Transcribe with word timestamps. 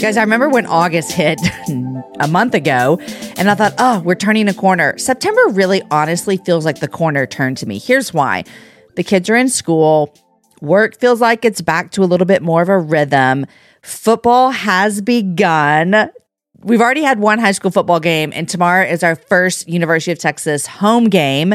Guys, 0.00 0.18
I 0.18 0.20
remember 0.20 0.50
when 0.50 0.66
August 0.66 1.12
hit 1.12 1.40
a 2.20 2.28
month 2.28 2.52
ago 2.52 2.98
and 3.38 3.50
I 3.50 3.54
thought, 3.54 3.72
oh, 3.78 4.00
we're 4.00 4.14
turning 4.14 4.46
a 4.46 4.52
corner. 4.52 4.96
September 4.98 5.40
really 5.48 5.80
honestly 5.90 6.36
feels 6.36 6.66
like 6.66 6.80
the 6.80 6.88
corner 6.88 7.24
turned 7.24 7.56
to 7.58 7.66
me. 7.66 7.78
Here's 7.78 8.12
why 8.12 8.44
the 8.96 9.02
kids 9.02 9.30
are 9.30 9.36
in 9.36 9.48
school, 9.48 10.14
work 10.60 10.98
feels 10.98 11.22
like 11.22 11.46
it's 11.46 11.62
back 11.62 11.92
to 11.92 12.02
a 12.02 12.06
little 12.06 12.26
bit 12.26 12.42
more 12.42 12.60
of 12.60 12.68
a 12.68 12.78
rhythm, 12.78 13.46
football 13.80 14.50
has 14.50 15.00
begun. 15.00 16.10
We've 16.58 16.82
already 16.82 17.02
had 17.02 17.18
one 17.18 17.38
high 17.38 17.52
school 17.52 17.70
football 17.70 18.00
game, 18.00 18.32
and 18.34 18.48
tomorrow 18.48 18.84
is 18.84 19.02
our 19.02 19.14
first 19.14 19.66
University 19.68 20.12
of 20.12 20.18
Texas 20.18 20.66
home 20.66 21.08
game. 21.08 21.54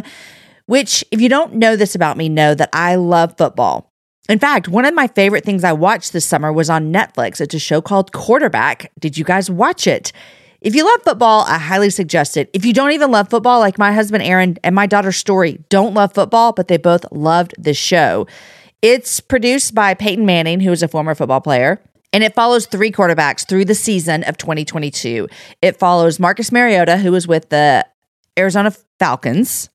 Which, 0.65 1.03
if 1.11 1.19
you 1.19 1.29
don't 1.29 1.55
know 1.55 1.75
this 1.75 1.95
about 1.95 2.17
me, 2.17 2.29
know 2.29 2.55
that 2.55 2.69
I 2.71 2.95
love 2.95 3.37
football. 3.37 3.90
In 4.29 4.39
fact, 4.39 4.67
one 4.67 4.85
of 4.85 4.93
my 4.93 5.07
favorite 5.07 5.43
things 5.43 5.63
I 5.63 5.73
watched 5.73 6.13
this 6.13 6.25
summer 6.25 6.53
was 6.53 6.69
on 6.69 6.93
Netflix. 6.93 7.41
It's 7.41 7.55
a 7.55 7.59
show 7.59 7.81
called 7.81 8.11
Quarterback. 8.11 8.91
Did 8.99 9.17
you 9.17 9.23
guys 9.23 9.49
watch 9.49 9.87
it? 9.87 10.11
If 10.61 10.75
you 10.75 10.85
love 10.85 11.01
football, 11.03 11.43
I 11.47 11.57
highly 11.57 11.89
suggest 11.89 12.37
it. 12.37 12.49
If 12.53 12.63
you 12.65 12.71
don't 12.71 12.91
even 12.91 13.09
love 13.09 13.31
football, 13.31 13.59
like 13.59 13.79
my 13.79 13.91
husband 13.91 14.23
Aaron 14.23 14.57
and 14.63 14.75
my 14.75 14.85
daughter 14.85 15.11
Story 15.11 15.59
don't 15.69 15.95
love 15.95 16.13
football, 16.13 16.53
but 16.53 16.67
they 16.67 16.77
both 16.77 17.03
loved 17.11 17.55
this 17.57 17.77
show. 17.77 18.27
It's 18.83 19.19
produced 19.19 19.73
by 19.73 19.95
Peyton 19.95 20.25
Manning, 20.25 20.59
who 20.59 20.71
is 20.71 20.83
a 20.83 20.87
former 20.87 21.15
football 21.15 21.41
player. 21.41 21.81
And 22.13 22.23
it 22.23 22.35
follows 22.35 22.67
three 22.67 22.91
quarterbacks 22.91 23.47
through 23.47 23.65
the 23.65 23.73
season 23.73 24.23
of 24.25 24.37
2022. 24.37 25.27
It 25.63 25.79
follows 25.79 26.19
Marcus 26.19 26.51
Mariota, 26.51 26.97
who 26.97 27.11
was 27.11 27.27
with 27.27 27.49
the 27.49 27.87
Arizona 28.37 28.71
Falcons. 28.99 29.70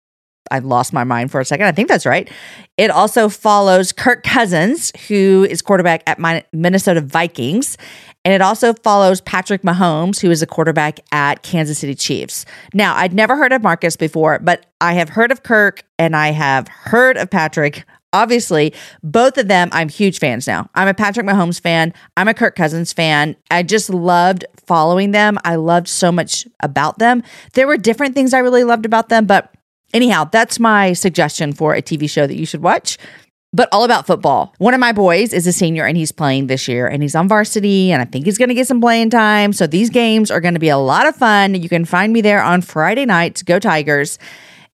I 0.51 0.61
lost 0.61 0.93
my 0.93 1.05
mind 1.05 1.31
for 1.31 1.41
a 1.41 1.45
second. 1.45 1.67
I 1.67 1.73
think 1.73 1.89
that's 1.89 2.07
right. 2.07 2.31
It 2.77 2.91
also 2.91 3.29
follows 3.29 3.93
Kirk 3.93 4.23
Cousins, 4.23 4.93
who 5.09 5.47
is 5.49 5.63
quarterback 5.63 6.03
at 6.07 6.19
Minnesota 6.53 7.01
Vikings. 7.01 7.77
And 8.25 8.35
it 8.35 8.43
also 8.43 8.73
follows 8.73 9.21
Patrick 9.21 9.63
Mahomes, 9.63 10.21
who 10.21 10.31
is 10.33 10.43
a 10.43 10.47
quarterback 10.47 10.99
at 11.13 11.43
Kansas 11.43 11.79
City 11.79 11.95
Chiefs. 11.95 12.45
Now, 12.75 12.97
I'd 12.97 13.13
never 13.13 13.37
heard 13.37 13.53
of 13.53 13.63
Marcus 13.63 13.97
before, 13.97 14.41
but 14.41 14.67
I 14.81 14.95
have 14.95 15.11
heard 15.11 15.31
of 15.31 15.45
Kirk 15.45 15.85
and 15.99 16.17
I 16.17 16.33
have 16.33 16.67
heard 16.67 17.17
of 17.17 17.31
Patrick. 17.31 17.85
Obviously, 18.13 18.73
both 19.03 19.37
of 19.37 19.47
them, 19.47 19.69
I'm 19.73 19.89
huge 19.89 20.19
fans 20.19 20.47
now. 20.47 20.71
I'm 20.75 20.89
a 20.89 20.95
Patrick 20.95 21.27
Mahomes 21.27 21.61
fan. 21.61 21.93
I'm 22.17 22.29
a 22.29 22.35
Kirk 22.35 22.57
Cousins 22.57 22.93
fan. 22.93 23.37
I 23.51 23.63
just 23.63 23.91
loved 23.91 24.45
following 24.67 25.11
them. 25.11 25.39
I 25.45 25.57
loved 25.57 25.87
so 25.87 26.11
much 26.11 26.49
about 26.61 26.99
them. 26.99 27.23
There 27.53 27.67
were 27.67 27.77
different 27.77 28.15
things 28.15 28.33
I 28.33 28.39
really 28.39 28.65
loved 28.65 28.87
about 28.87 29.09
them, 29.09 29.27
but 29.27 29.53
Anyhow, 29.95 30.25
that's 30.25 30.59
my 30.59 30.93
suggestion 30.93 31.53
for 31.53 31.75
a 31.75 31.83
TV 31.83 32.09
show 32.11 32.27
that 32.27 32.37
you 32.37 32.47
should 32.47 32.63
watch, 32.63 32.99
but 33.53 33.69
all 33.73 33.85
about 33.85 34.07
football. 34.07 34.55
One 34.59 34.75
of 34.75 34.81
my 34.81 34.93
boys 34.93 35.33
is 35.33 35.47
a 35.47 35.53
senior 35.53 35.87
and 35.87 35.97
he's 35.97 36.13
playing 36.13 36.49
this 36.49 36.69
year 36.69 36.87
and 36.87 37.03
he's 37.03 37.15
on 37.15 37.29
varsity 37.29 37.93
and 37.93 38.03
I 38.03 38.05
think 38.05 38.25
he's 38.25 38.39
going 38.39 38.49
to 38.49 38.55
get 38.55 38.67
some 38.67 38.81
playing 38.81 39.11
time. 39.11 39.53
So 39.53 39.67
these 39.67 39.91
games 39.91 40.31
are 40.31 40.41
going 40.41 40.55
to 40.55 40.61
be 40.61 40.69
a 40.69 40.79
lot 40.79 41.07
of 41.07 41.17
fun. 41.17 41.55
You 41.55 41.69
can 41.69 41.85
find 41.85 42.13
me 42.13 42.21
there 42.21 42.43
on 42.43 42.63
Friday 42.63 43.07
nights. 43.07 43.43
Go 43.43 43.59
Tigers. 43.59 44.19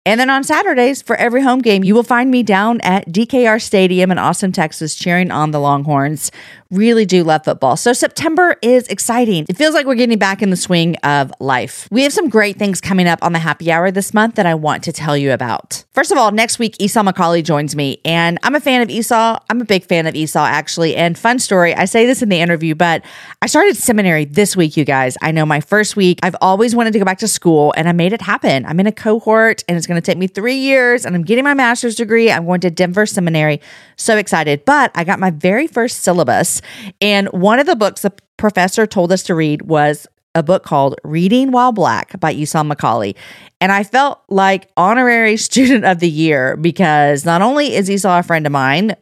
And 0.05 0.19
then 0.19 0.31
on 0.31 0.43
Saturdays, 0.43 1.01
for 1.01 1.15
every 1.15 1.43
home 1.43 1.61
game, 1.61 1.85
you 1.85 1.95
will 1.95 2.03
find 2.03 2.29
me 2.29 2.43
down 2.43 2.81
at 2.81 3.07
DKR 3.09 3.63
Stadium 3.63 4.11
in 4.11 4.19
Austin, 4.19 4.51
Texas, 4.51 4.97
cheering 4.97 5.31
on 5.31 5.53
the 5.53 5.61
Longhorns. 5.61 6.33
Really 6.73 7.05
do 7.05 7.23
love 7.23 7.45
football. 7.45 7.77
So 7.77 7.93
September 7.93 8.57
is 8.63 8.89
exciting. 8.89 9.47
It 9.49 9.57
feels 9.57 9.75
like 9.75 9.87
we're 9.87 9.95
getting 9.95 10.19
back 10.19 10.43
in 10.43 10.51
the 10.51 10.57
swing 10.57 10.97
of 11.05 11.31
life. 11.39 11.87
We 11.91 12.03
have 12.03 12.13
some 12.13 12.29
great 12.31 12.59
things 12.59 12.81
coming 12.81 13.07
up 13.07 13.21
on 13.23 13.33
the 13.33 13.39
happy 13.39 13.71
hour 13.71 13.91
this 13.91 14.13
month 14.13 14.37
that 14.37 14.47
I 14.47 14.55
want 14.55 14.83
to 14.85 14.93
tell 14.93 15.17
you 15.17 15.33
about. 15.33 15.85
First 15.93 16.11
of 16.11 16.19
all, 16.19 16.33
next 16.33 16.59
week, 16.59 16.77
Esau 16.81 17.03
McCaulley 17.03 17.45
joins 17.45 17.77
me, 17.77 18.01
and 18.05 18.39
I'm 18.43 18.55
a 18.55 18.61
fan 18.61 18.81
of 18.81 18.89
Esau. 18.89 19.39
I'm 19.51 19.61
a 19.61 19.67
big 19.67 19.85
fan 19.85 20.07
of 20.07 20.15
Esau, 20.15 20.45
actually. 20.45 20.97
And 20.97 21.17
fun 21.17 21.39
story, 21.39 21.75
I 21.75 21.85
say 21.85 22.07
this 22.07 22.23
in 22.23 22.31
the 22.31 22.41
interview, 22.41 22.75
but 22.75 23.05
I 23.43 23.47
started 23.47 23.77
seminary 23.77 24.25
this 24.25 24.57
week, 24.57 24.77
you 24.77 24.87
guys. 24.87 25.19
I 25.21 25.31
know 25.31 25.45
my 25.45 25.61
first 25.61 25.95
week, 25.95 26.19
I've 26.23 26.37
always 26.41 26.75
wanted 26.75 26.95
to 26.95 26.99
go 26.99 27.05
back 27.05 27.19
to 27.19 27.29
school, 27.29 27.75
and 27.77 27.87
I 27.87 27.93
made 27.93 28.15
it 28.15 28.23
happen. 28.23 28.65
I'm 28.65 28.81
in 28.81 28.87
a 28.87 28.93
cohort, 28.93 29.63
and 29.69 29.77
it's 29.77 29.87
going 29.93 30.03
to 30.03 30.11
take 30.11 30.19
me 30.19 30.27
three 30.27 30.57
years, 30.57 31.07
and 31.07 31.15
I'm 31.15 31.23
getting 31.23 31.45
my 31.45 31.55
master's 31.55 31.95
degree. 31.95 32.31
I'm 32.31 32.47
going 32.47 32.61
to 32.63 32.71
Denver 32.71 33.07
Seminary. 33.07 33.61
So 33.97 34.17
excited. 34.17 34.65
But 34.65 34.91
I 34.95 35.05
got 35.05 35.21
my 35.21 35.31
very 35.31 35.67
first 35.67 36.03
syllabus, 36.03 36.61
and 37.01 37.29
one 37.29 37.59
of 37.59 37.67
the 37.67 37.77
books 37.77 38.03
the 38.03 38.13
professor 38.37 38.87
told 38.87 39.13
us 39.13 39.23
to 39.25 39.35
read 39.35 39.63
was 39.63 40.07
a 40.35 40.43
book 40.43 40.65
called 40.65 40.97
Reading 41.05 41.53
While 41.53 41.73
Black 41.73 42.19
by 42.19 42.33
Esau 42.33 42.63
McCaulley. 42.63 43.15
And 43.61 43.71
I 43.71 43.85
felt 43.85 44.23
like 44.29 44.69
honorary 44.77 45.37
student 45.49 45.85
of 45.85 46.01
the 46.01 46.09
year 46.09 46.57
because 46.57 47.25
not 47.25 47.43
only 47.43 47.75
is 47.75 47.91
Esau 47.91 48.19
a 48.19 48.23
friend 48.23 48.47
of 48.47 48.53
mine, 48.53 48.97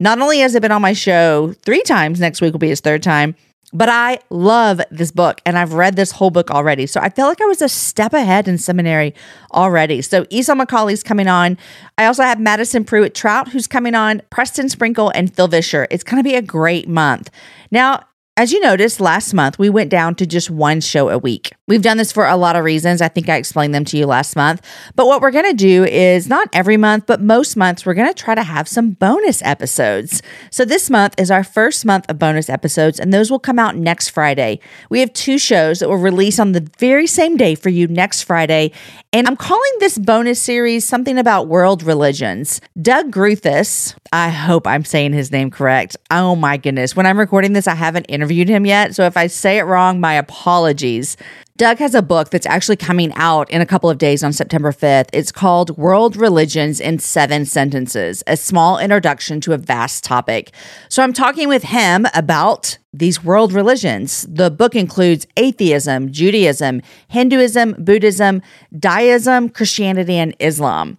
not 0.00 0.20
only 0.20 0.38
has 0.38 0.54
it 0.54 0.62
been 0.62 0.72
on 0.72 0.82
my 0.82 0.92
show 0.92 1.54
three 1.64 1.82
times, 1.82 2.20
next 2.20 2.40
week 2.40 2.52
will 2.52 2.60
be 2.60 2.68
his 2.68 2.80
third 2.80 3.02
time, 3.02 3.34
but 3.72 3.88
I 3.88 4.18
love 4.30 4.80
this 4.90 5.10
book 5.10 5.40
and 5.44 5.58
I've 5.58 5.74
read 5.74 5.96
this 5.96 6.10
whole 6.12 6.30
book 6.30 6.50
already. 6.50 6.86
So 6.86 7.00
I 7.00 7.10
felt 7.10 7.28
like 7.28 7.40
I 7.40 7.46
was 7.46 7.60
a 7.60 7.68
step 7.68 8.12
ahead 8.12 8.48
in 8.48 8.56
seminary 8.56 9.14
already. 9.52 10.00
So 10.00 10.26
Esau 10.30 10.54
McCaulley's 10.54 11.02
coming 11.02 11.28
on. 11.28 11.58
I 11.98 12.06
also 12.06 12.22
have 12.22 12.40
Madison 12.40 12.84
Prewett 12.84 13.14
Troutt 13.14 13.48
who's 13.48 13.66
coming 13.66 13.94
on, 13.94 14.22
Preston 14.30 14.68
Sprinkle, 14.68 15.10
and 15.10 15.34
Phil 15.34 15.48
Vischer. 15.48 15.86
It's 15.90 16.04
going 16.04 16.22
to 16.22 16.28
be 16.28 16.34
a 16.34 16.42
great 16.42 16.88
month. 16.88 17.30
Now, 17.70 18.04
as 18.36 18.52
you 18.52 18.60
noticed, 18.60 19.00
last 19.00 19.34
month 19.34 19.58
we 19.58 19.68
went 19.68 19.90
down 19.90 20.14
to 20.16 20.26
just 20.26 20.50
one 20.50 20.80
show 20.80 21.10
a 21.10 21.18
week. 21.18 21.52
We've 21.68 21.82
done 21.82 21.98
this 21.98 22.10
for 22.10 22.26
a 22.26 22.36
lot 22.36 22.56
of 22.56 22.64
reasons. 22.64 23.02
I 23.02 23.08
think 23.08 23.28
I 23.28 23.36
explained 23.36 23.74
them 23.74 23.84
to 23.84 23.98
you 23.98 24.06
last 24.06 24.34
month. 24.34 24.66
But 24.96 25.06
what 25.06 25.20
we're 25.20 25.30
going 25.30 25.50
to 25.50 25.52
do 25.52 25.84
is 25.84 26.26
not 26.26 26.48
every 26.54 26.78
month, 26.78 27.04
but 27.06 27.20
most 27.20 27.56
months, 27.56 27.84
we're 27.84 27.94
going 27.94 28.08
to 28.08 28.14
try 28.14 28.34
to 28.34 28.42
have 28.42 28.66
some 28.66 28.92
bonus 28.92 29.42
episodes. 29.42 30.22
So 30.50 30.64
this 30.64 30.88
month 30.88 31.14
is 31.18 31.30
our 31.30 31.44
first 31.44 31.84
month 31.84 32.06
of 32.08 32.18
bonus 32.18 32.48
episodes, 32.48 32.98
and 32.98 33.12
those 33.12 33.30
will 33.30 33.38
come 33.38 33.58
out 33.58 33.76
next 33.76 34.08
Friday. 34.08 34.60
We 34.88 35.00
have 35.00 35.12
two 35.12 35.38
shows 35.38 35.80
that 35.80 35.88
will 35.90 35.98
release 35.98 36.38
on 36.38 36.52
the 36.52 36.66
very 36.78 37.06
same 37.06 37.36
day 37.36 37.54
for 37.54 37.68
you 37.68 37.86
next 37.86 38.22
Friday. 38.22 38.72
And 39.12 39.26
I'm 39.26 39.36
calling 39.36 39.72
this 39.78 39.98
bonus 39.98 40.40
series 40.40 40.86
something 40.86 41.18
about 41.18 41.48
world 41.48 41.82
religions. 41.82 42.62
Doug 42.80 43.10
Groothuis, 43.10 43.94
I 44.10 44.30
hope 44.30 44.66
I'm 44.66 44.84
saying 44.86 45.12
his 45.12 45.30
name 45.30 45.50
correct. 45.50 45.98
Oh 46.10 46.34
my 46.34 46.56
goodness. 46.56 46.96
When 46.96 47.04
I'm 47.04 47.18
recording 47.18 47.52
this, 47.52 47.68
I 47.68 47.74
haven't 47.74 48.06
interviewed 48.06 48.48
him 48.48 48.64
yet. 48.64 48.94
So 48.94 49.04
if 49.04 49.18
I 49.18 49.26
say 49.26 49.58
it 49.58 49.64
wrong, 49.64 50.00
my 50.00 50.14
apologies. 50.14 51.18
Doug 51.58 51.78
has 51.78 51.92
a 51.92 52.02
book 52.02 52.30
that's 52.30 52.46
actually 52.46 52.76
coming 52.76 53.12
out 53.14 53.50
in 53.50 53.60
a 53.60 53.66
couple 53.66 53.90
of 53.90 53.98
days 53.98 54.22
on 54.22 54.32
September 54.32 54.70
5th. 54.70 55.08
It's 55.12 55.32
called 55.32 55.76
World 55.76 56.16
Religions 56.16 56.80
in 56.80 57.00
Seven 57.00 57.44
Sentences, 57.44 58.22
a 58.28 58.36
small 58.36 58.78
introduction 58.78 59.40
to 59.40 59.54
a 59.54 59.58
vast 59.58 60.04
topic. 60.04 60.52
So 60.88 61.02
I'm 61.02 61.12
talking 61.12 61.48
with 61.48 61.64
him 61.64 62.06
about 62.14 62.78
these 62.92 63.24
world 63.24 63.52
religions. 63.52 64.24
The 64.30 64.52
book 64.52 64.76
includes 64.76 65.26
atheism, 65.36 66.12
Judaism, 66.12 66.80
Hinduism, 67.08 67.74
Buddhism, 67.76 68.40
Daoism, 68.72 69.52
Christianity, 69.52 70.14
and 70.14 70.36
Islam. 70.38 70.96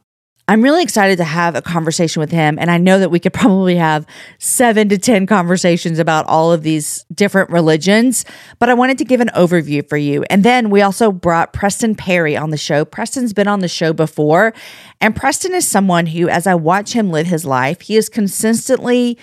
I'm 0.49 0.63
really 0.63 0.81
excited 0.81 1.17
to 1.17 1.25
have 1.25 1.53
a 1.53 1.61
conversation 1.61 2.21
with 2.21 2.31
him. 2.31 2.57
And 2.57 2.71
I 2.71 2.79
know 2.79 2.97
that 2.97 3.11
we 3.11 3.19
could 3.19 3.33
probably 3.39 3.75
have 3.75 4.07
seven 4.39 4.89
to 4.89 4.97
10 4.97 5.27
conversations 5.27 5.99
about 5.99 6.25
all 6.25 6.51
of 6.51 6.63
these 6.63 7.05
different 7.13 7.51
religions, 7.51 8.25
but 8.57 8.67
I 8.67 8.73
wanted 8.73 8.97
to 8.97 9.05
give 9.05 9.21
an 9.21 9.29
overview 9.35 9.87
for 9.87 9.95
you. 9.95 10.23
And 10.23 10.43
then 10.43 10.71
we 10.71 10.81
also 10.81 11.11
brought 11.11 11.53
Preston 11.53 11.93
Perry 11.93 12.35
on 12.35 12.49
the 12.49 12.57
show. 12.57 12.83
Preston's 12.83 13.31
been 13.31 13.47
on 13.47 13.59
the 13.59 13.67
show 13.67 13.93
before. 13.93 14.55
And 14.99 15.15
Preston 15.15 15.53
is 15.53 15.67
someone 15.67 16.07
who, 16.07 16.27
as 16.29 16.47
I 16.47 16.55
watch 16.55 16.93
him 16.93 17.11
live 17.11 17.27
his 17.27 17.45
life, 17.45 17.81
he 17.81 17.95
is 17.95 18.09
consistently 18.09 19.19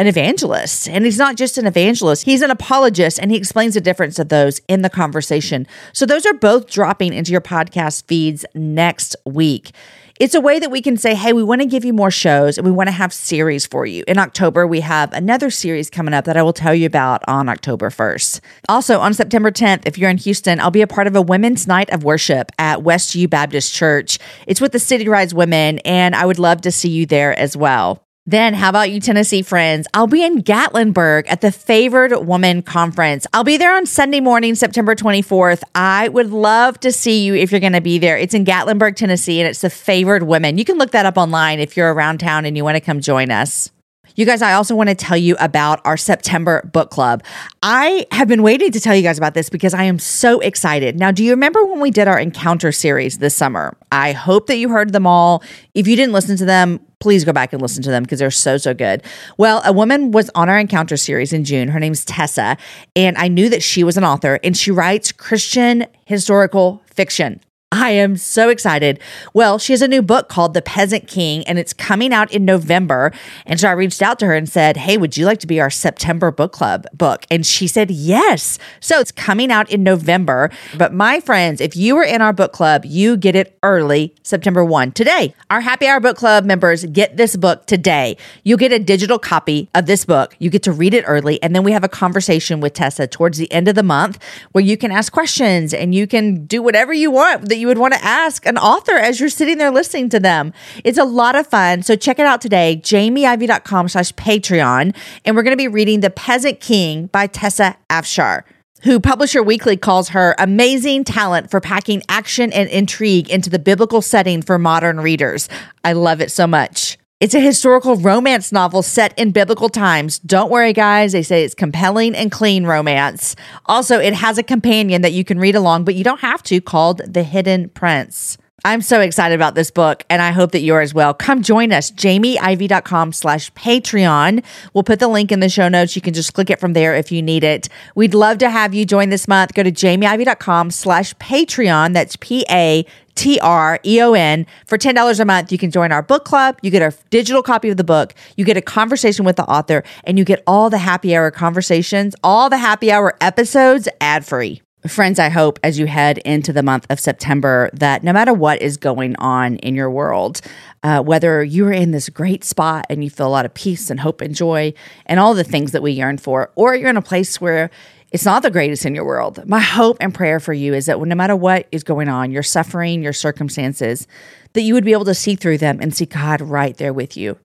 an 0.00 0.06
evangelist. 0.06 0.88
And 0.88 1.04
he's 1.04 1.18
not 1.18 1.36
just 1.36 1.58
an 1.58 1.66
evangelist, 1.66 2.24
he's 2.24 2.40
an 2.40 2.50
apologist, 2.50 3.18
and 3.18 3.30
he 3.30 3.36
explains 3.36 3.74
the 3.74 3.82
difference 3.82 4.18
of 4.18 4.30
those 4.30 4.58
in 4.66 4.80
the 4.80 4.88
conversation. 4.88 5.66
So 5.92 6.06
those 6.06 6.24
are 6.24 6.32
both 6.32 6.70
dropping 6.70 7.12
into 7.12 7.32
your 7.32 7.42
podcast 7.42 8.04
feeds 8.06 8.46
next 8.54 9.14
week. 9.26 9.72
It's 10.18 10.34
a 10.34 10.40
way 10.40 10.58
that 10.58 10.70
we 10.70 10.80
can 10.80 10.96
say, 10.96 11.14
hey, 11.14 11.34
we 11.34 11.42
want 11.42 11.60
to 11.60 11.66
give 11.66 11.84
you 11.84 11.92
more 11.92 12.10
shows 12.10 12.56
and 12.56 12.66
we 12.66 12.70
want 12.70 12.88
to 12.88 12.92
have 12.92 13.12
series 13.12 13.66
for 13.66 13.84
you. 13.84 14.02
In 14.08 14.18
October, 14.18 14.66
we 14.66 14.80
have 14.80 15.12
another 15.12 15.50
series 15.50 15.90
coming 15.90 16.14
up 16.14 16.24
that 16.24 16.36
I 16.36 16.42
will 16.42 16.52
tell 16.54 16.74
you 16.74 16.86
about 16.86 17.22
on 17.28 17.50
October 17.50 17.90
1st. 17.90 18.40
Also, 18.70 19.00
on 19.00 19.12
September 19.12 19.50
10th, 19.50 19.82
if 19.86 19.98
you're 19.98 20.10
in 20.10 20.18
Houston, 20.18 20.60
I'll 20.60 20.70
be 20.70 20.82
a 20.82 20.86
part 20.86 21.08
of 21.08 21.16
a 21.16 21.22
women's 21.22 21.66
night 21.66 21.90
of 21.90 22.04
worship 22.04 22.52
at 22.58 22.82
West 22.82 23.14
U 23.14 23.28
Baptist 23.28 23.74
Church. 23.74 24.18
It's 24.46 24.62
with 24.62 24.72
the 24.72 24.78
CityRise 24.78 25.34
Women, 25.34 25.78
and 25.80 26.14
I 26.14 26.24
would 26.24 26.38
love 26.38 26.62
to 26.62 26.70
see 26.70 26.90
you 26.90 27.04
there 27.04 27.38
as 27.38 27.54
well. 27.54 28.06
Then, 28.30 28.54
how 28.54 28.68
about 28.68 28.92
you, 28.92 29.00
Tennessee 29.00 29.42
friends? 29.42 29.88
I'll 29.92 30.06
be 30.06 30.22
in 30.22 30.44
Gatlinburg 30.44 31.24
at 31.26 31.40
the 31.40 31.50
Favored 31.50 32.16
Woman 32.28 32.62
Conference. 32.62 33.26
I'll 33.34 33.42
be 33.42 33.56
there 33.56 33.74
on 33.74 33.86
Sunday 33.86 34.20
morning, 34.20 34.54
September 34.54 34.94
24th. 34.94 35.64
I 35.74 36.06
would 36.10 36.30
love 36.30 36.78
to 36.78 36.92
see 36.92 37.24
you 37.24 37.34
if 37.34 37.50
you're 37.50 37.58
going 37.58 37.72
to 37.72 37.80
be 37.80 37.98
there. 37.98 38.16
It's 38.16 38.32
in 38.32 38.44
Gatlinburg, 38.44 38.94
Tennessee, 38.94 39.40
and 39.40 39.48
it's 39.48 39.62
the 39.62 39.68
Favored 39.68 40.22
Women. 40.22 40.58
You 40.58 40.64
can 40.64 40.78
look 40.78 40.92
that 40.92 41.06
up 41.06 41.16
online 41.16 41.58
if 41.58 41.76
you're 41.76 41.92
around 41.92 42.18
town 42.18 42.44
and 42.44 42.56
you 42.56 42.62
want 42.62 42.76
to 42.76 42.80
come 42.80 43.00
join 43.00 43.32
us. 43.32 43.68
You 44.16 44.26
guys, 44.26 44.42
I 44.42 44.54
also 44.54 44.74
want 44.74 44.88
to 44.88 44.94
tell 44.94 45.16
you 45.16 45.36
about 45.38 45.80
our 45.84 45.96
September 45.96 46.68
book 46.72 46.90
club. 46.90 47.22
I 47.62 48.06
have 48.12 48.28
been 48.28 48.42
waiting 48.42 48.72
to 48.72 48.80
tell 48.80 48.94
you 48.94 49.02
guys 49.02 49.18
about 49.18 49.34
this 49.34 49.48
because 49.48 49.74
I 49.74 49.84
am 49.84 49.98
so 49.98 50.40
excited. 50.40 50.98
Now, 50.98 51.10
do 51.10 51.24
you 51.24 51.30
remember 51.30 51.64
when 51.64 51.80
we 51.80 51.90
did 51.90 52.08
our 52.08 52.18
encounter 52.18 52.72
series 52.72 53.18
this 53.18 53.34
summer? 53.34 53.76
I 53.92 54.12
hope 54.12 54.46
that 54.48 54.56
you 54.56 54.68
heard 54.68 54.92
them 54.92 55.06
all. 55.06 55.42
If 55.74 55.86
you 55.86 55.96
didn't 55.96 56.12
listen 56.12 56.36
to 56.38 56.44
them, 56.44 56.80
please 56.98 57.24
go 57.24 57.32
back 57.32 57.52
and 57.52 57.62
listen 57.62 57.82
to 57.82 57.90
them 57.90 58.02
because 58.02 58.18
they're 58.18 58.30
so, 58.30 58.58
so 58.58 58.74
good. 58.74 59.02
Well, 59.38 59.62
a 59.64 59.72
woman 59.72 60.10
was 60.10 60.30
on 60.34 60.48
our 60.48 60.58
encounter 60.58 60.96
series 60.96 61.32
in 61.32 61.44
June. 61.44 61.68
Her 61.68 61.80
name's 61.80 62.04
Tessa, 62.04 62.56
and 62.94 63.16
I 63.16 63.28
knew 63.28 63.48
that 63.48 63.62
she 63.62 63.84
was 63.84 63.96
an 63.96 64.04
author 64.04 64.38
and 64.44 64.56
she 64.56 64.70
writes 64.70 65.12
Christian 65.12 65.86
historical 66.04 66.82
fiction. 66.86 67.40
I 67.72 67.90
am 67.90 68.16
so 68.16 68.48
excited. 68.48 68.98
Well, 69.32 69.60
she 69.60 69.72
has 69.72 69.80
a 69.80 69.86
new 69.86 70.02
book 70.02 70.28
called 70.28 70.54
The 70.54 70.62
Peasant 70.62 71.06
King, 71.06 71.46
and 71.46 71.56
it's 71.56 71.72
coming 71.72 72.12
out 72.12 72.32
in 72.32 72.44
November. 72.44 73.12
And 73.46 73.60
so 73.60 73.68
I 73.68 73.72
reached 73.72 74.02
out 74.02 74.18
to 74.18 74.26
her 74.26 74.34
and 74.34 74.48
said, 74.48 74.76
Hey, 74.76 74.96
would 74.96 75.16
you 75.16 75.24
like 75.24 75.38
to 75.40 75.46
be 75.46 75.60
our 75.60 75.70
September 75.70 76.32
book 76.32 76.50
club 76.50 76.88
book? 76.92 77.26
And 77.30 77.46
she 77.46 77.68
said, 77.68 77.92
Yes. 77.92 78.58
So 78.80 78.98
it's 78.98 79.12
coming 79.12 79.52
out 79.52 79.70
in 79.70 79.84
November. 79.84 80.50
But 80.76 80.92
my 80.92 81.20
friends, 81.20 81.60
if 81.60 81.76
you 81.76 81.96
are 81.98 82.02
in 82.02 82.20
our 82.20 82.32
book 82.32 82.52
club, 82.52 82.84
you 82.84 83.16
get 83.16 83.36
it 83.36 83.56
early, 83.62 84.16
September 84.24 84.64
1, 84.64 84.90
today. 84.90 85.32
Our 85.48 85.60
Happy 85.60 85.86
Hour 85.86 86.00
Book 86.00 86.16
Club 86.16 86.44
members 86.44 86.84
get 86.86 87.16
this 87.16 87.36
book 87.36 87.66
today. 87.66 88.16
You 88.42 88.56
get 88.56 88.72
a 88.72 88.80
digital 88.80 89.20
copy 89.20 89.70
of 89.76 89.86
this 89.86 90.04
book. 90.04 90.34
You 90.40 90.50
get 90.50 90.64
to 90.64 90.72
read 90.72 90.92
it 90.92 91.04
early. 91.06 91.40
And 91.40 91.54
then 91.54 91.62
we 91.62 91.70
have 91.70 91.84
a 91.84 91.88
conversation 91.88 92.58
with 92.58 92.72
Tessa 92.72 93.06
towards 93.06 93.38
the 93.38 93.50
end 93.52 93.68
of 93.68 93.76
the 93.76 93.84
month 93.84 94.18
where 94.50 94.64
you 94.64 94.76
can 94.76 94.90
ask 94.90 95.12
questions 95.12 95.72
and 95.72 95.94
you 95.94 96.08
can 96.08 96.46
do 96.46 96.62
whatever 96.62 96.92
you 96.92 97.12
want 97.12 97.48
that 97.48 97.59
you 97.60 97.66
would 97.66 97.78
want 97.78 97.94
to 97.94 98.04
ask 98.04 98.46
an 98.46 98.58
author 98.58 98.96
as 98.96 99.20
you're 99.20 99.28
sitting 99.28 99.58
there 99.58 99.70
listening 99.70 100.08
to 100.08 100.18
them. 100.18 100.52
It's 100.82 100.98
a 100.98 101.04
lot 101.04 101.36
of 101.36 101.46
fun. 101.46 101.82
So 101.82 101.94
check 101.94 102.18
it 102.18 102.26
out 102.26 102.40
today, 102.40 102.80
jamieivey.com 102.82 103.88
slash 103.88 104.12
Patreon. 104.14 104.96
And 105.24 105.36
we're 105.36 105.42
going 105.42 105.56
to 105.56 105.62
be 105.62 105.68
reading 105.68 106.00
The 106.00 106.10
Peasant 106.10 106.60
King 106.60 107.06
by 107.06 107.26
Tessa 107.26 107.76
Afshar 107.88 108.44
who 108.82 108.98
Publisher 108.98 109.42
Weekly 109.42 109.76
calls 109.76 110.08
her 110.10 110.34
amazing 110.38 111.04
talent 111.04 111.50
for 111.50 111.60
packing 111.60 112.02
action 112.08 112.52
and 112.52 112.68
intrigue 112.70 113.28
into 113.28 113.50
the 113.50 113.58
biblical 113.58 114.00
setting 114.00 114.42
for 114.42 114.58
modern 114.58 115.00
readers. 115.00 115.48
I 115.84 115.92
love 115.92 116.20
it 116.20 116.30
so 116.30 116.46
much. 116.46 116.96
It's 117.20 117.34
a 117.34 117.40
historical 117.40 117.96
romance 117.96 118.50
novel 118.50 118.80
set 118.80 119.12
in 119.18 119.30
biblical 119.32 119.68
times. 119.68 120.20
Don't 120.20 120.50
worry, 120.50 120.72
guys. 120.72 121.12
They 121.12 121.22
say 121.22 121.44
it's 121.44 121.54
compelling 121.54 122.14
and 122.14 122.32
clean 122.32 122.64
romance. 122.64 123.36
Also, 123.66 123.98
it 123.98 124.14
has 124.14 124.38
a 124.38 124.42
companion 124.42 125.02
that 125.02 125.12
you 125.12 125.22
can 125.22 125.38
read 125.38 125.54
along, 125.54 125.84
but 125.84 125.94
you 125.94 126.02
don't 126.02 126.20
have 126.20 126.42
to, 126.44 126.62
called 126.62 127.02
The 127.06 127.22
Hidden 127.22 127.68
Prince. 127.70 128.38
I'm 128.64 128.82
so 128.82 129.00
excited 129.00 129.34
about 129.34 129.54
this 129.54 129.70
book, 129.70 130.04
and 130.10 130.20
I 130.20 130.32
hope 130.32 130.52
that 130.52 130.60
you're 130.60 130.82
as 130.82 130.92
well. 130.92 131.14
Come 131.14 131.42
join 131.42 131.72
us, 131.72 131.90
jamieivey.com 131.90 133.12
slash 133.12 133.50
Patreon. 133.52 134.44
We'll 134.74 134.84
put 134.84 134.98
the 134.98 135.08
link 135.08 135.32
in 135.32 135.40
the 135.40 135.48
show 135.48 135.68
notes. 135.68 135.96
You 135.96 136.02
can 136.02 136.12
just 136.12 136.34
click 136.34 136.50
it 136.50 136.60
from 136.60 136.74
there 136.74 136.94
if 136.94 137.10
you 137.10 137.22
need 137.22 137.42
it. 137.42 137.68
We'd 137.94 138.12
love 138.12 138.38
to 138.38 138.50
have 138.50 138.74
you 138.74 138.84
join 138.84 139.08
this 139.08 139.26
month. 139.26 139.54
Go 139.54 139.62
to 139.62 139.72
jamieivey.com 139.72 140.70
slash 140.70 141.14
Patreon. 141.14 141.94
That's 141.94 142.16
P-A 142.16 142.84
T 143.14 143.38
R 143.40 143.80
E 143.84 144.00
O 144.02 144.12
N. 144.12 144.46
For 144.66 144.78
$10 144.78 145.20
a 145.20 145.24
month, 145.24 145.52
you 145.52 145.58
can 145.58 145.70
join 145.70 145.90
our 145.90 146.02
book 146.02 146.24
club. 146.24 146.58
You 146.62 146.70
get 146.70 146.82
a 146.82 146.96
digital 147.10 147.42
copy 147.42 147.70
of 147.70 147.76
the 147.76 147.84
book. 147.84 148.14
You 148.36 148.44
get 148.44 148.56
a 148.56 148.62
conversation 148.62 149.24
with 149.24 149.36
the 149.36 149.44
author, 149.44 149.84
and 150.04 150.18
you 150.18 150.24
get 150.24 150.42
all 150.46 150.70
the 150.70 150.78
happy 150.78 151.16
hour 151.16 151.30
conversations, 151.30 152.14
all 152.22 152.50
the 152.50 152.58
happy 152.58 152.92
hour 152.92 153.16
episodes 153.20 153.88
ad 154.00 154.24
free. 154.24 154.62
Friends, 154.86 155.18
I 155.18 155.28
hope 155.28 155.58
as 155.62 155.78
you 155.78 155.86
head 155.86 156.18
into 156.18 156.54
the 156.54 156.62
month 156.62 156.86
of 156.88 156.98
September 156.98 157.68
that 157.74 158.02
no 158.02 158.14
matter 158.14 158.32
what 158.32 158.62
is 158.62 158.78
going 158.78 159.14
on 159.16 159.56
in 159.56 159.74
your 159.74 159.90
world, 159.90 160.40
uh, 160.82 161.02
whether 161.02 161.44
you're 161.44 161.70
in 161.70 161.90
this 161.90 162.08
great 162.08 162.44
spot 162.44 162.86
and 162.88 163.04
you 163.04 163.10
feel 163.10 163.26
a 163.26 163.28
lot 163.28 163.44
of 163.44 163.52
peace 163.52 163.90
and 163.90 164.00
hope 164.00 164.22
and 164.22 164.34
joy 164.34 164.72
and 165.04 165.20
all 165.20 165.34
the 165.34 165.44
things 165.44 165.72
that 165.72 165.82
we 165.82 165.92
yearn 165.92 166.16
for, 166.16 166.50
or 166.54 166.74
you're 166.74 166.88
in 166.88 166.96
a 166.96 167.02
place 167.02 167.42
where 167.42 167.68
it's 168.10 168.24
not 168.24 168.42
the 168.42 168.50
greatest 168.50 168.86
in 168.86 168.94
your 168.94 169.04
world. 169.04 169.46
My 169.46 169.60
hope 169.60 169.98
and 170.00 170.14
prayer 170.14 170.40
for 170.40 170.54
you 170.54 170.72
is 170.72 170.86
that 170.86 170.98
no 170.98 171.14
matter 171.14 171.36
what 171.36 171.68
is 171.70 171.84
going 171.84 172.08
on, 172.08 172.30
your 172.30 172.42
suffering, 172.42 173.02
your 173.02 173.12
circumstances, 173.12 174.06
that 174.54 174.62
you 174.62 174.72
would 174.72 174.86
be 174.86 174.92
able 174.92 175.04
to 175.04 175.14
see 175.14 175.34
through 175.34 175.58
them 175.58 175.78
and 175.82 175.94
see 175.94 176.06
God 176.06 176.40
right 176.40 176.74
there 176.78 176.94
with 176.94 177.18
you. 177.18 177.38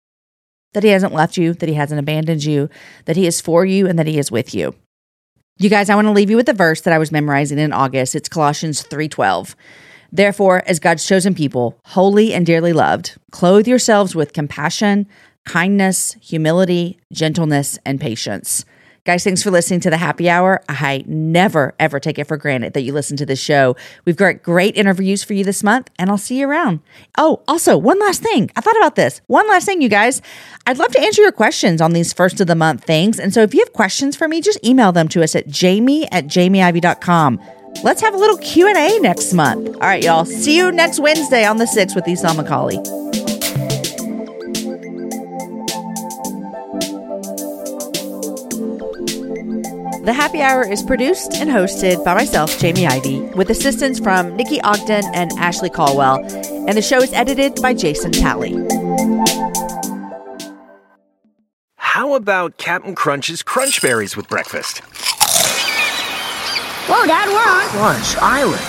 That 0.71 0.83
He 0.83 0.89
hasn't 0.89 1.13
left 1.13 1.35
you, 1.35 1.53
that 1.53 1.67
He 1.67 1.75
hasn't 1.75 1.99
abandoned 1.99 2.45
you, 2.45 2.69
that 3.05 3.17
He 3.17 3.27
is 3.27 3.41
for 3.41 3.65
you, 3.65 3.87
and 3.87 3.99
that 3.99 4.07
He 4.07 4.17
is 4.17 4.31
with 4.31 4.55
you. 4.55 4.73
You 5.57 5.69
guys, 5.69 5.89
I 5.89 5.95
want 5.95 6.07
to 6.07 6.11
leave 6.11 6.29
you 6.29 6.35
with 6.35 6.49
a 6.49 6.53
verse 6.53 6.81
that 6.81 6.93
I 6.93 6.97
was 6.97 7.13
memorizing 7.13 7.59
in 7.59 7.71
August. 7.71 8.13
It's 8.13 8.27
Colossians 8.27 8.83
3:12. 8.83 9.55
Therefore, 10.11 10.61
as 10.67 10.79
God's 10.81 11.07
chosen 11.07 11.33
people, 11.33 11.79
holy 11.85 12.33
and 12.33 12.45
dearly 12.45 12.73
loved, 12.73 13.17
clothe 13.31 13.65
yourselves 13.65 14.13
with 14.13 14.33
compassion, 14.33 15.07
kindness, 15.45 16.17
humility, 16.19 16.99
gentleness, 17.13 17.79
and 17.85 18.01
patience. 18.01 18.65
Guys, 19.05 19.23
thanks 19.23 19.43
for 19.43 19.51
listening 19.51 19.79
to 19.81 19.91
the 19.91 19.97
happy 19.97 20.27
hour. 20.27 20.63
I 20.67 21.03
never, 21.05 21.75
ever 21.79 21.99
take 21.99 22.17
it 22.17 22.27
for 22.27 22.37
granted 22.37 22.73
that 22.73 22.81
you 22.81 22.91
listen 22.91 23.15
to 23.17 23.25
this 23.25 23.39
show. 23.39 23.75
We've 24.03 24.15
got 24.15 24.41
great 24.41 24.75
interviews 24.75 25.23
for 25.23 25.35
you 25.35 25.43
this 25.43 25.61
month, 25.61 25.91
and 25.99 26.09
I'll 26.09 26.17
see 26.17 26.39
you 26.39 26.49
around. 26.49 26.79
Oh, 27.15 27.43
also, 27.47 27.77
one 27.77 27.99
last 27.99 28.23
thing. 28.23 28.49
I 28.55 28.61
thought 28.61 28.77
about 28.77 28.95
this. 28.95 29.21
One 29.27 29.47
last 29.47 29.67
thing, 29.67 29.79
you 29.79 29.89
guys. 29.89 30.23
I'd 30.65 30.79
love 30.79 30.91
to 30.93 30.99
answer 30.99 31.21
your 31.21 31.31
questions 31.31 31.81
on 31.81 31.93
these 31.93 32.13
first 32.13 32.41
of 32.41 32.47
the 32.47 32.55
month 32.55 32.83
things. 32.83 33.19
And 33.19 33.31
so 33.31 33.43
if 33.43 33.53
you 33.53 33.59
have 33.59 33.73
questions 33.73 34.15
for 34.15 34.27
me, 34.27 34.41
just 34.41 34.65
email 34.65 34.91
them 34.91 35.07
to 35.09 35.21
us 35.21 35.35
at 35.35 35.47
jamie 35.47 36.11
at 36.11 36.25
jamieivey.com. 36.25 37.39
Let's 37.83 38.01
have 38.01 38.15
a 38.15 38.17
little 38.17 38.37
Q&A 38.37 38.97
next 39.01 39.33
month. 39.33 39.67
All 39.67 39.81
right, 39.81 40.03
y'all. 40.03 40.25
See 40.25 40.57
you 40.57 40.71
next 40.71 40.99
Wednesday 40.99 41.45
on 41.45 41.57
the 41.57 41.65
6th 41.65 41.93
with 41.93 42.07
Esau 42.07 42.29
McCaulley. 42.29 43.04
The 50.05 50.13
Happy 50.13 50.39
Hour 50.39 50.71
is 50.71 50.83
produced 50.83 51.33
and 51.33 51.49
hosted 51.49 52.05
by 52.05 52.13
myself, 52.13 52.59
Jamie 52.59 52.85
Ivey, 52.85 53.21
with 53.35 53.49
assistance 53.49 53.97
from 53.97 54.35
Nikki 54.35 54.61
Ogden 54.61 55.03
and 55.15 55.31
Ashley 55.39 55.71
Caldwell, 55.71 56.19
and 56.67 56.77
the 56.77 56.81
show 56.83 57.01
is 57.01 57.11
edited 57.11 57.59
by 57.59 57.73
Jason 57.73 58.11
Talley. 58.11 58.53
How 61.77 62.13
about 62.13 62.59
Captain 62.59 62.93
Crunch's 62.93 63.41
Crunch 63.41 63.81
Berries 63.81 64.15
with 64.15 64.29
breakfast? 64.29 64.81
Whoa, 66.87 67.07
Dad, 67.07 67.27
we're 67.27 67.39
on. 67.39 67.65
Crunch 67.69 68.15
Island. 68.17 68.61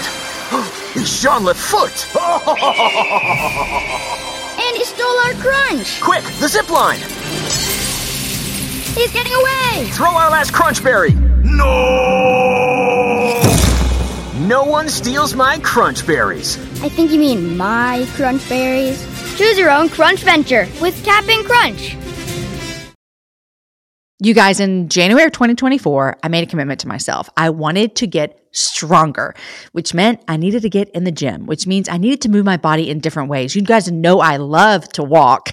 it's 0.96 1.20
Jean 1.20 1.42
LaFoote. 1.42 2.16
And 4.58 4.74
he 4.74 4.84
stole 4.84 5.06
our 5.06 5.34
crunch. 5.34 6.00
Quick, 6.00 6.24
the 6.40 6.48
zip 6.48 6.70
line. 6.70 6.98
He's 8.96 9.12
getting 9.12 9.34
away. 9.34 9.90
Throw 9.90 10.08
our 10.08 10.30
last 10.30 10.54
Crunch 10.54 10.82
Berry. 10.82 11.14
No! 11.50 12.16
no 14.46 14.62
one 14.62 14.88
steals 14.88 15.34
my 15.34 15.58
crunch 15.58 16.06
berries. 16.06 16.56
I 16.82 16.88
think 16.88 17.10
you 17.10 17.18
mean 17.18 17.56
my 17.56 18.06
crunch 18.14 18.48
berries. 18.48 19.04
Choose 19.36 19.58
your 19.58 19.70
own 19.70 19.88
crunch 19.88 20.20
venture 20.20 20.68
with 20.80 21.04
Cap'n 21.04 21.42
Crunch. 21.44 21.96
You 24.18 24.32
guys, 24.32 24.60
in 24.60 24.88
January 24.88 25.26
of 25.26 25.32
2024, 25.32 26.18
I 26.22 26.28
made 26.28 26.42
a 26.42 26.50
commitment 26.50 26.80
to 26.80 26.88
myself. 26.88 27.28
I 27.36 27.50
wanted 27.50 27.96
to 27.96 28.06
get 28.06 28.40
stronger, 28.52 29.34
which 29.72 29.92
meant 29.92 30.22
I 30.26 30.38
needed 30.38 30.62
to 30.62 30.70
get 30.70 30.88
in 30.90 31.04
the 31.04 31.12
gym, 31.12 31.44
which 31.44 31.66
means 31.66 31.88
I 31.88 31.98
needed 31.98 32.22
to 32.22 32.30
move 32.30 32.46
my 32.46 32.56
body 32.56 32.88
in 32.88 33.00
different 33.00 33.28
ways. 33.28 33.54
You 33.54 33.60
guys 33.62 33.90
know 33.92 34.20
I 34.20 34.38
love 34.38 34.88
to 34.90 35.02
walk. 35.02 35.52